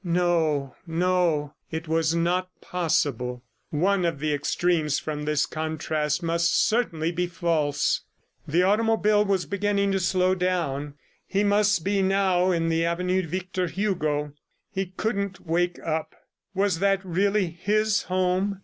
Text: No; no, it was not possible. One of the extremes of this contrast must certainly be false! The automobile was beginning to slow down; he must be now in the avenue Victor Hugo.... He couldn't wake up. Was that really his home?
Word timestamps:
No; 0.03 0.75
no, 0.87 1.53
it 1.69 1.87
was 1.87 2.15
not 2.15 2.49
possible. 2.59 3.43
One 3.69 4.03
of 4.03 4.17
the 4.19 4.33
extremes 4.33 4.99
of 5.05 5.25
this 5.27 5.45
contrast 5.45 6.23
must 6.23 6.59
certainly 6.59 7.11
be 7.11 7.27
false! 7.27 8.01
The 8.47 8.63
automobile 8.63 9.23
was 9.23 9.45
beginning 9.45 9.91
to 9.91 9.99
slow 9.99 10.33
down; 10.33 10.95
he 11.27 11.43
must 11.43 11.85
be 11.85 12.01
now 12.01 12.49
in 12.49 12.69
the 12.69 12.83
avenue 12.83 13.27
Victor 13.27 13.67
Hugo.... 13.67 14.33
He 14.71 14.87
couldn't 14.87 15.45
wake 15.45 15.77
up. 15.85 16.15
Was 16.55 16.79
that 16.79 17.05
really 17.05 17.51
his 17.51 18.01
home? 18.09 18.59